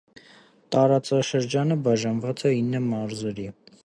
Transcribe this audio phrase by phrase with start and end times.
[0.75, 3.47] Տարածաշրջանը բաժանված է ինը մարզերի։